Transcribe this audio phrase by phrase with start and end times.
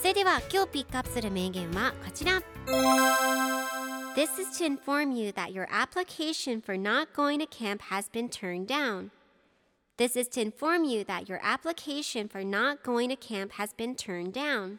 [0.00, 2.40] それでは今日ピックアップする名言はこちら
[4.14, 8.28] This is to inform you that your application for not going to camp has been
[8.28, 9.10] turned down
[9.96, 13.96] This is to inform you that your application for not going to camp has been
[13.96, 14.78] turned down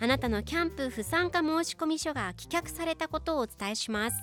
[0.00, 4.16] あなたのキャンプ不参加申込書が棄却されたことをお伝えします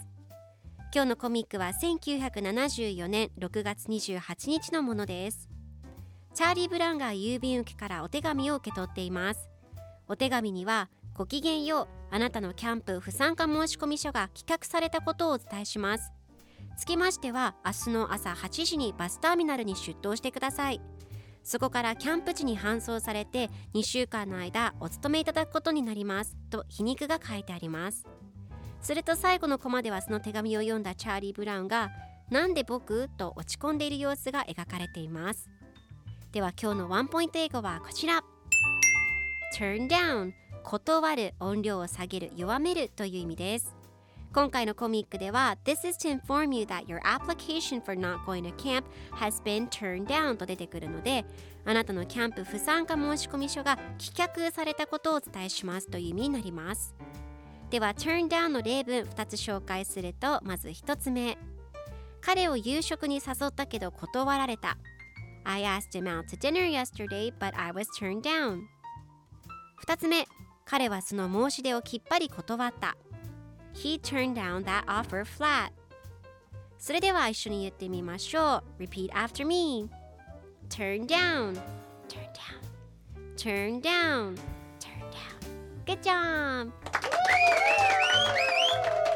[0.94, 5.50] 今日のコミックは1974年6月28日のものです
[6.34, 9.53] チャーリー・ブランが郵便受けからお手紙を受け取っています
[10.14, 16.11] お手紙にはごきげんようあなたのキャンプ不参加申込書が棄却されたことをお伝えします。
[16.78, 20.81] つきましては明日の朝8時にバスターミナルに出頭してください。
[21.44, 26.38] そこからキャンプ地に搬送されて2週間の間お勤めいただくことになります。
[26.52, 28.06] と皮肉が書いてあります。
[28.81, 31.89] すると最後のコマではその手紙を読んだチャーリー・ブラウンが
[32.30, 33.09] なんで僕？
[33.17, 35.50] と落ち込んでいる様子が描かれています。
[36.31, 38.23] では今日のワンポイント英語はこちら。
[39.54, 43.76] Turn down 断る音量を下げる弱めるという意味です
[44.34, 49.68] 今回のコミックでは This is to inform you that your application for not going to camp has been
[49.68, 51.24] turned down と出てくるので
[51.66, 56.96] あなたのキャンプ不参加申込書が棄却されたことをお伝えしますという意味になります
[57.69, 61.38] では turn down の例文2つ紹介するとまず1つ目
[62.22, 64.78] 彼を夕食に誘ったけど断られた
[65.44, 68.62] I asked him out to dinner yesterday but I was turned down
[69.85, 70.25] 2つ目
[70.63, 72.95] 彼はその申し出をきっぱり断った
[73.73, 75.71] He turned down that offer flat
[76.77, 79.89] それでは一緒に言ってみましょう Repeat after me
[80.69, 81.59] Turn down
[82.07, 84.38] Turn down Turn down
[84.79, 85.45] Turn down
[85.85, 86.71] Good job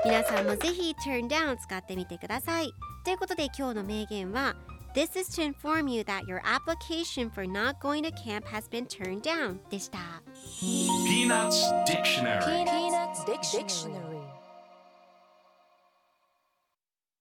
[0.04, 2.74] 皆さんもぜひ Turn down 使ってみてください
[3.06, 4.58] ということで今日の名言は
[4.95, 8.87] This is to inform you that your application for not going to camp has been
[8.87, 9.99] turned down でした
[11.07, 14.16] Peanuts Dictionary Peanuts Dictionary